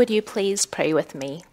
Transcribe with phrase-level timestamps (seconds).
[0.00, 1.44] would you please pray with me?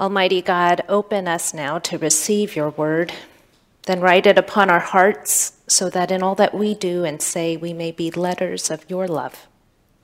[0.00, 3.12] Almighty God, open us now to receive your word,
[3.86, 7.56] then write it upon our hearts so that in all that we do and say
[7.56, 9.46] we may be letters of your love.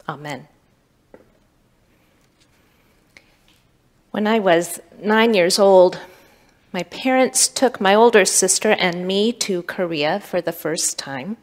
[0.08, 0.46] Amen.
[4.12, 5.98] When I was nine years old,
[6.72, 11.38] my parents took my older sister and me to Korea for the first time.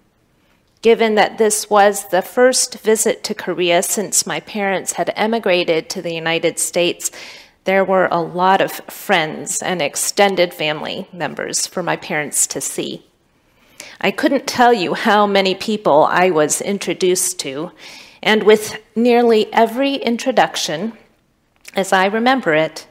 [0.81, 6.01] Given that this was the first visit to Korea since my parents had emigrated to
[6.01, 7.11] the United States,
[7.63, 13.05] there were a lot of friends and extended family members for my parents to see.
[13.99, 17.71] I couldn't tell you how many people I was introduced to,
[18.21, 20.93] and with nearly every introduction,
[21.75, 22.87] as I remember it,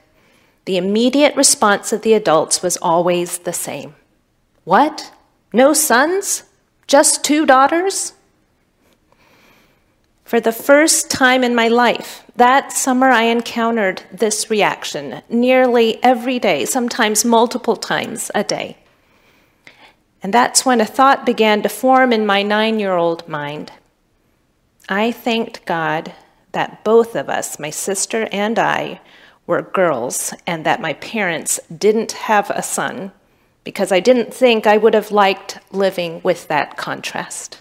[0.65, 3.95] the immediate response of the adults was always the same
[4.65, 5.13] What?
[5.53, 6.43] No sons?
[6.87, 8.13] Just two daughters?
[10.25, 16.39] For the first time in my life, that summer I encountered this reaction nearly every
[16.39, 18.77] day, sometimes multiple times a day.
[20.23, 23.73] And that's when a thought began to form in my nine year old mind.
[24.89, 26.13] I thanked God
[26.53, 29.01] that both of us, my sister and I,
[29.47, 33.13] were girls and that my parents didn't have a son
[33.67, 37.61] because I didn't think I would have liked living with that contrast.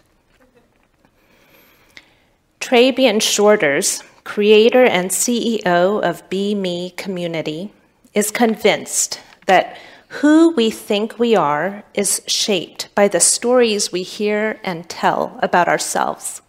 [2.60, 7.74] Trabian Shorters, creator and CEO of BMe Community,
[8.14, 9.80] is convinced that
[10.20, 15.68] who we think we are is shaped by the stories we hear and tell about
[15.68, 16.40] ourselves.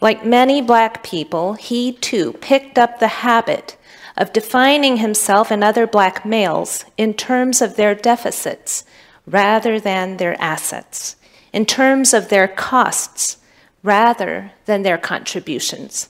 [0.00, 3.76] Like many black people, he too picked up the habit
[4.16, 8.84] of defining himself and other black males in terms of their deficits
[9.26, 11.16] rather than their assets,
[11.52, 13.38] in terms of their costs
[13.82, 16.08] rather than their contributions.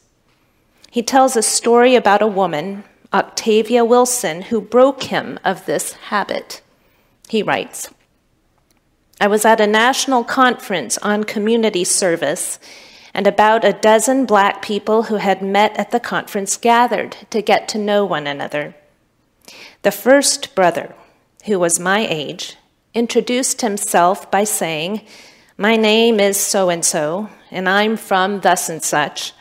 [0.90, 6.62] He tells a story about a woman, Octavia Wilson, who broke him of this habit.
[7.28, 7.88] He writes
[9.20, 12.58] I was at a national conference on community service
[13.16, 17.66] and about a dozen black people who had met at the conference gathered to get
[17.66, 18.74] to know one another.
[19.80, 20.94] The first brother,
[21.46, 22.56] who was my age,
[22.92, 25.00] introduced himself by saying,
[25.56, 29.32] My name is so and so, and I'm from thus and such.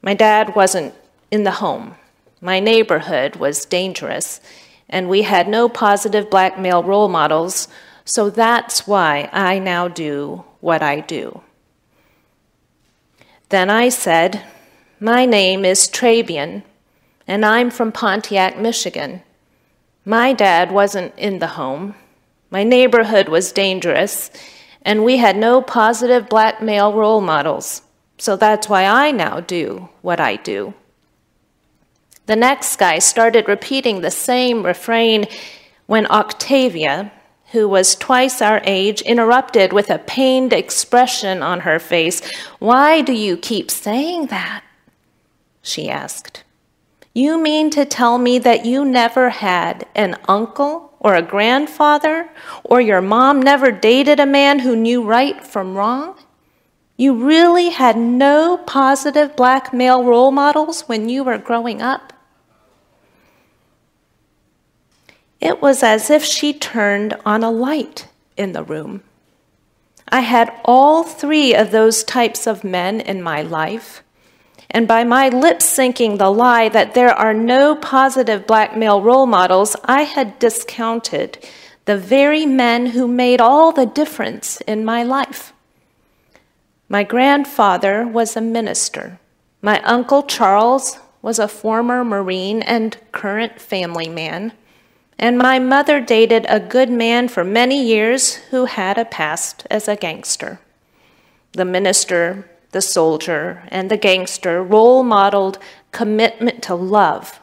[0.00, 0.94] My dad wasn't
[1.30, 1.96] in the home.
[2.40, 4.40] My neighborhood was dangerous,
[4.88, 7.68] and we had no positive black male role models,
[8.06, 11.42] so that's why I now do what I do.
[13.52, 14.40] Then I said,
[14.98, 16.62] My name is Trabian,
[17.28, 19.20] and I'm from Pontiac, Michigan.
[20.06, 21.94] My dad wasn't in the home.
[22.50, 24.30] My neighborhood was dangerous,
[24.80, 27.82] and we had no positive black male role models.
[28.16, 30.72] So that's why I now do what I do.
[32.24, 35.26] The next guy started repeating the same refrain
[35.84, 37.12] when Octavia,
[37.52, 42.20] who was twice our age, interrupted with a pained expression on her face.
[42.58, 44.64] Why do you keep saying that?
[45.62, 46.44] She asked.
[47.14, 52.30] You mean to tell me that you never had an uncle or a grandfather,
[52.64, 56.16] or your mom never dated a man who knew right from wrong?
[56.96, 62.11] You really had no positive black male role models when you were growing up?
[65.42, 69.02] It was as if she turned on a light in the room.
[70.06, 74.04] I had all three of those types of men in my life.
[74.70, 79.26] And by my lips syncing the lie that there are no positive black male role
[79.26, 81.44] models, I had discounted
[81.86, 85.52] the very men who made all the difference in my life.
[86.88, 89.18] My grandfather was a minister.
[89.60, 94.52] My uncle Charles was a former Marine and current family man.
[95.18, 99.86] And my mother dated a good man for many years who had a past as
[99.86, 100.60] a gangster.
[101.52, 105.58] The minister, the soldier, and the gangster role modeled
[105.92, 107.40] commitment to love,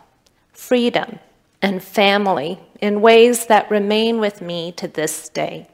[0.52, 1.20] freedom,
[1.62, 5.68] and family in ways that remain with me to this day.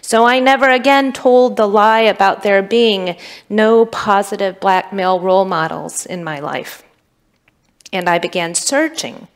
[0.00, 3.16] So I never again told the lie about there being
[3.48, 6.82] no positive black male role models in my life.
[7.92, 9.28] And I began searching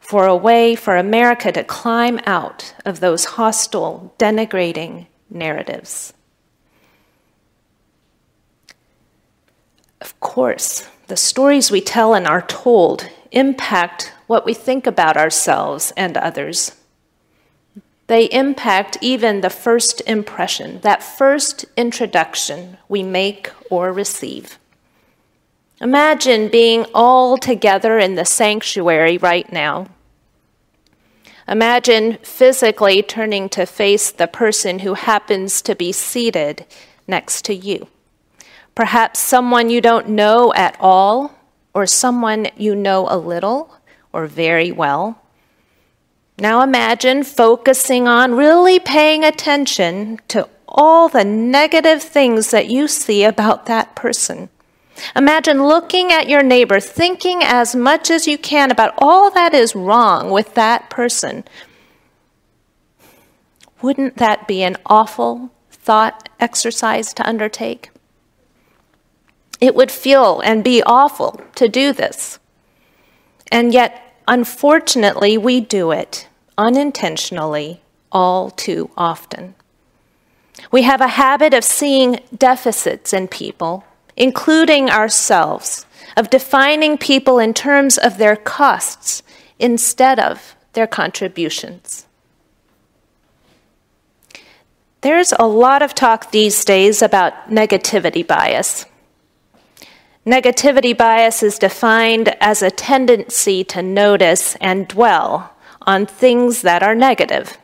[0.00, 6.12] for a way for America to climb out of those hostile, denigrating narratives.
[10.00, 15.92] Of course, the stories we tell and are told impact what we think about ourselves
[15.96, 16.72] and others.
[18.06, 24.58] They impact even the first impression, that first introduction we make or receive.
[25.80, 29.86] Imagine being all together in the sanctuary right now.
[31.48, 36.66] Imagine physically turning to face the person who happens to be seated
[37.08, 37.88] next to you.
[38.74, 41.34] Perhaps someone you don't know at all,
[41.74, 43.74] or someone you know a little
[44.12, 45.22] or very well.
[46.38, 53.24] Now imagine focusing on really paying attention to all the negative things that you see
[53.24, 54.48] about that person.
[55.16, 59.74] Imagine looking at your neighbor, thinking as much as you can about all that is
[59.74, 61.44] wrong with that person.
[63.82, 67.90] Wouldn't that be an awful thought exercise to undertake?
[69.60, 72.38] It would feel and be awful to do this.
[73.52, 77.82] And yet, unfortunately, we do it unintentionally
[78.12, 79.54] all too often.
[80.70, 83.84] We have a habit of seeing deficits in people,
[84.20, 89.22] including ourselves, of defining people in terms of their costs
[89.58, 92.06] instead of their contributions.
[95.00, 98.84] There's a lot of talk these days about negativity bias.
[100.26, 105.56] Negativity bias is defined as a tendency to notice and dwell
[105.86, 107.56] on things that are negative.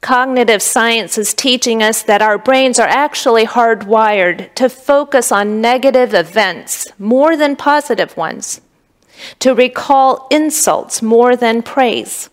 [0.00, 6.14] Cognitive science is teaching us that our brains are actually hardwired to focus on negative
[6.14, 8.60] events more than positive ones,
[9.40, 12.30] to recall insults more than praise,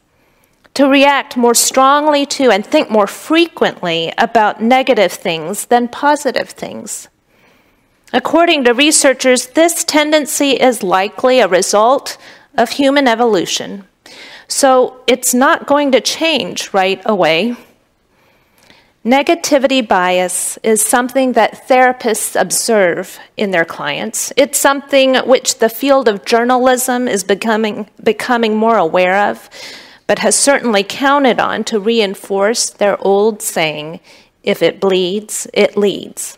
[0.74, 7.08] to react more strongly to and think more frequently about negative things than positive things.
[8.12, 12.18] According to researchers, this tendency is likely a result
[12.56, 13.86] of human evolution.
[14.54, 17.56] So it's not going to change right away.
[19.04, 24.32] Negativity bias is something that therapists observe in their clients.
[24.38, 29.50] It's something which the field of journalism is becoming, becoming more aware of,
[30.06, 34.02] but has certainly counted on to reinforce their old saying
[34.44, 36.38] if it bleeds, it leads.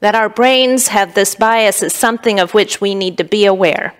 [0.00, 3.94] That our brains have this bias is something of which we need to be aware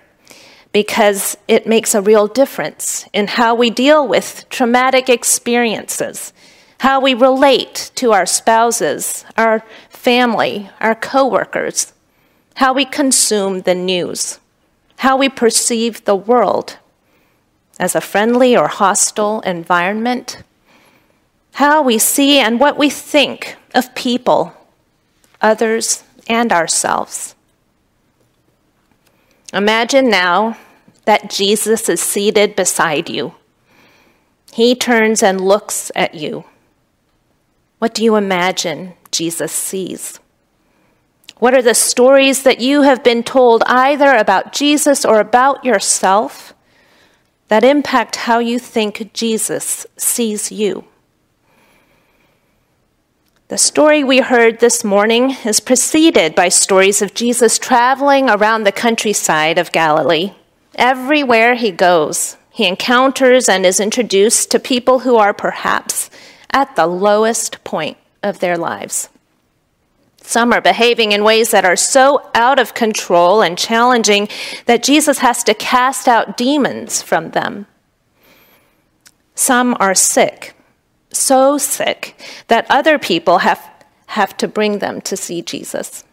[0.73, 6.33] because it makes a real difference in how we deal with traumatic experiences,
[6.79, 11.93] how we relate to our spouses, our family, our coworkers,
[12.57, 14.41] how we consume the news,
[14.97, 16.79] how we perceive the world
[17.79, 20.43] as a friendly or hostile environment,
[21.55, 24.55] how we see and what we think of people
[25.43, 27.35] others, and ourselves.
[29.53, 30.57] Imagine now
[31.05, 33.35] that Jesus is seated beside you.
[34.53, 36.45] He turns and looks at you.
[37.79, 40.21] What do you imagine Jesus sees?
[41.39, 46.55] What are the stories that you have been told either about Jesus or about yourself
[47.49, 50.85] that impact how you think Jesus sees you?
[53.49, 58.73] The story we heard this morning is preceded by stories of Jesus traveling around the
[58.73, 60.33] countryside of Galilee.
[60.77, 66.09] Everywhere he goes, he encounters and is introduced to people who are perhaps
[66.51, 69.11] at the lowest point of their lives.
[70.23, 74.29] Some are behaving in ways that are so out of control and challenging
[74.67, 77.67] that Jesus has to cast out demons from them.
[79.35, 80.52] Some are sick
[81.13, 83.63] so sick that other people have,
[84.07, 86.05] have to bring them to see Jesus.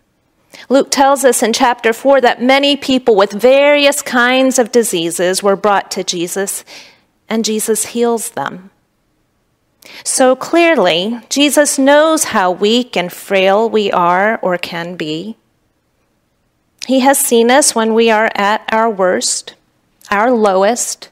[0.67, 5.55] Luke tells us in chapter 4 that many people with various kinds of diseases were
[5.55, 6.65] brought to Jesus,
[7.27, 8.71] and Jesus heals them.
[10.03, 15.37] So clearly, Jesus knows how weak and frail we are or can be.
[16.87, 19.55] He has seen us when we are at our worst,
[20.09, 21.09] our lowest,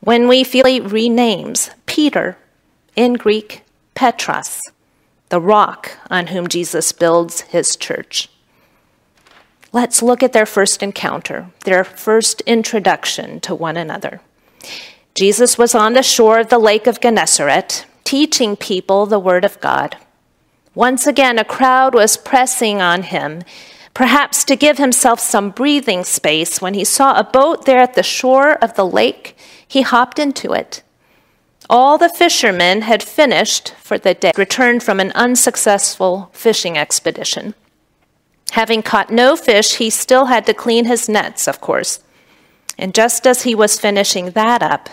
[0.00, 2.36] when we feel he renames Peter
[2.96, 3.62] in Greek,
[3.94, 4.60] Petros,
[5.28, 8.28] the rock on whom Jesus builds his church.
[9.72, 14.20] Let's look at their first encounter, their first introduction to one another.
[15.14, 19.60] Jesus was on the shore of the lake of Gennesaret, teaching people the word of
[19.60, 19.96] God.
[20.74, 23.42] Once again, a crowd was pressing on him,
[23.94, 26.60] perhaps to give himself some breathing space.
[26.60, 30.52] When he saw a boat there at the shore of the lake, he hopped into
[30.52, 30.82] it
[31.72, 37.54] all the fishermen had finished for the day, returned from an unsuccessful fishing expedition.
[38.52, 42.00] Having caught no fish, he still had to clean his nets, of course.
[42.76, 44.90] And just as he was finishing that up,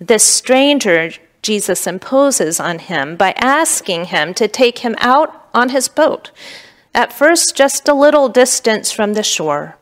[0.00, 1.10] this stranger
[1.42, 6.30] Jesus imposes on him by asking him to take him out on his boat
[6.94, 9.76] at first just a little distance from the shore.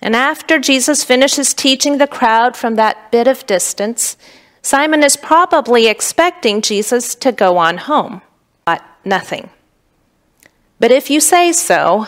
[0.00, 4.16] And after Jesus finishes teaching the crowd from that bit of distance,
[4.62, 8.22] Simon is probably expecting Jesus to go on home,
[8.64, 9.50] but nothing.
[10.78, 12.06] But if you say so,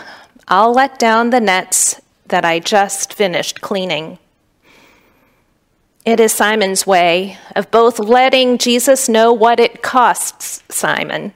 [0.49, 4.19] I'll let down the nets that I just finished cleaning.
[6.05, 11.33] It is Simon's way of both letting Jesus know what it costs Simon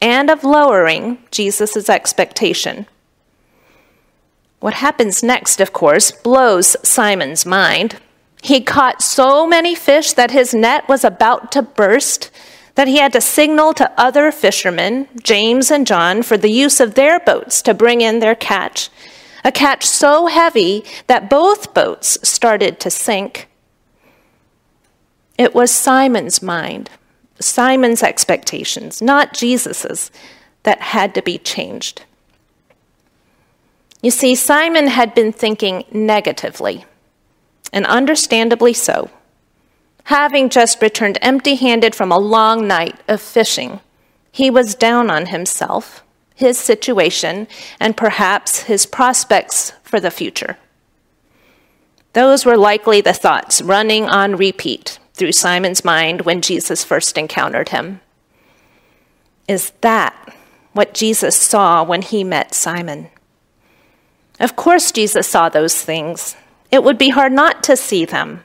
[0.00, 2.86] and of lowering Jesus' expectation.
[4.60, 7.96] What happens next, of course, blows Simon's mind.
[8.42, 12.30] He caught so many fish that his net was about to burst
[12.74, 16.94] that he had to signal to other fishermen, James and John, for the use of
[16.94, 18.90] their boats to bring in their catch.
[19.44, 23.48] A catch so heavy that both boats started to sink.
[25.38, 26.90] It was Simon's mind,
[27.38, 30.10] Simon's expectations, not Jesus's,
[30.64, 32.02] that had to be changed.
[34.02, 36.84] You see, Simon had been thinking negatively,
[37.72, 39.10] and understandably so
[40.04, 43.80] having just returned empty handed from a long night of fishing.
[44.30, 46.02] He was down on himself,
[46.34, 47.46] his situation,
[47.78, 50.56] and perhaps his prospects for the future.
[52.14, 57.70] Those were likely the thoughts running on repeat through Simon's mind when Jesus first encountered
[57.70, 58.00] him.
[59.48, 60.34] Is that
[60.72, 63.08] what Jesus saw when he met Simon?
[64.40, 66.36] Of course, Jesus saw those things.
[66.72, 68.44] It would be hard not to see them.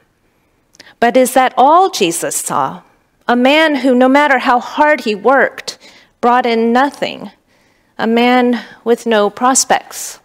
[0.99, 2.83] But is that all Jesus saw?
[3.27, 5.79] A man who, no matter how hard he worked,
[6.21, 7.31] brought in nothing.
[7.97, 10.19] A man with no prospects.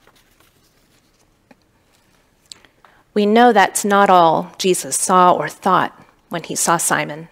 [3.14, 7.28] We know that's not all Jesus saw or thought when he saw Simon.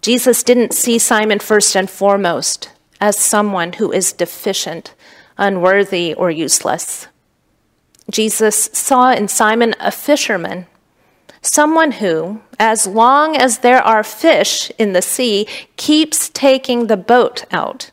[0.00, 4.94] Jesus didn't see Simon first and foremost as someone who is deficient,
[5.36, 7.08] unworthy, or useless.
[8.10, 10.66] Jesus saw in Simon a fisherman
[11.46, 15.46] Someone who, as long as there are fish in the sea,
[15.76, 17.92] keeps taking the boat out.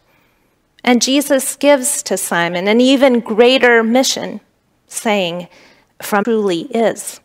[0.84, 4.42] And Jesus gives to Simon an even greater mission,
[4.88, 5.48] saying,
[6.02, 7.22] From truly is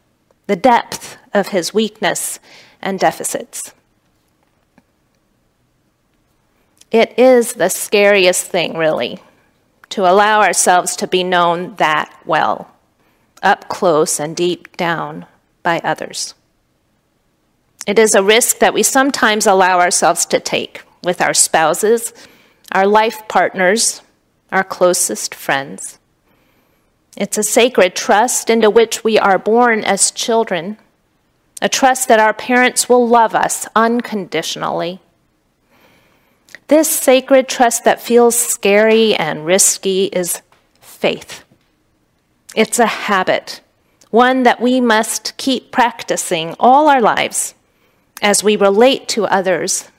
[0.49, 2.41] the depth of his weakness
[2.83, 3.73] and deficits.
[6.91, 9.19] It is the scariest thing, really,
[9.89, 12.71] to allow ourselves to be known that well,
[13.43, 15.27] up close and deep down
[15.63, 16.35] by others.
[17.87, 22.13] It is a risk that we sometimes allow ourselves to take with our spouses,
[22.73, 24.03] our life partners,
[24.53, 25.99] our closest friends.
[27.17, 30.77] It's a sacred trust into which we are born as children,
[31.61, 35.01] a trust that our parents will love us unconditionally.
[36.69, 40.43] This sacred trust that feels scary and risky is
[40.81, 41.45] faith.
[42.59, 43.61] It's a habit
[44.11, 47.55] one that we must keep practicing all our lives
[48.21, 49.91] as we relate to others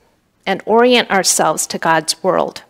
[0.46, 2.64] and orient ourselves to God's world.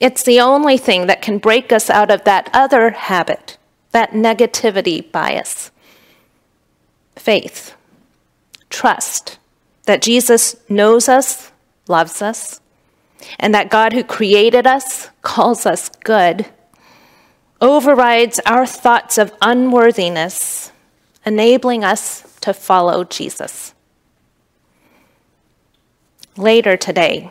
[0.00, 3.58] It's the only thing that can break us out of that other habit,
[3.92, 5.70] that negativity bias.
[7.14, 7.76] Faith,
[8.70, 9.38] trust
[9.84, 11.52] that Jesus knows us,
[11.86, 12.60] loves us,
[13.38, 16.50] and that God who created us calls us good
[17.62, 20.72] overrides our thoughts of unworthiness,
[21.24, 23.72] enabling us to follow Jesus.
[26.36, 27.30] Later today,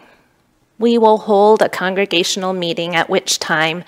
[0.79, 3.83] we will hold a congregational meeting at which time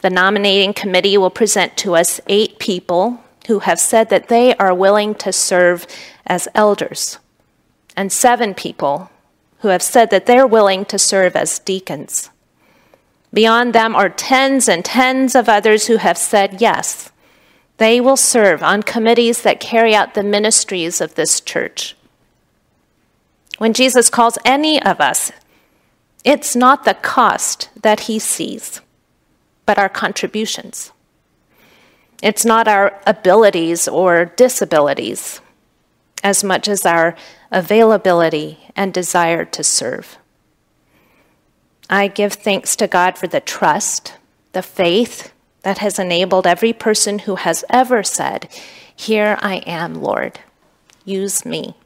[0.00, 4.74] the nominating committee will present to us eight people who have said that they are
[4.74, 5.86] willing to serve
[6.26, 7.18] as elders,
[7.96, 9.10] and seven people
[9.60, 12.30] who have said that they're willing to serve as deacons.
[13.34, 17.10] Beyond them are tens and tens of others who have said yes.
[17.78, 21.96] They will serve on committees that carry out the ministries of this church.
[23.58, 25.32] When Jesus calls any of us,
[26.24, 28.80] it's not the cost that he sees,
[29.66, 30.92] but our contributions.
[32.22, 35.40] It's not our abilities or disabilities
[36.22, 37.16] as much as our
[37.50, 40.18] availability and desire to serve.
[41.88, 44.14] I give thanks to God for the trust,
[44.52, 48.48] the faith that has enabled every person who has ever said,
[48.94, 50.40] Here I am, Lord.
[51.04, 51.76] Use me.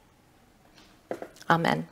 [1.50, 1.88] Amen.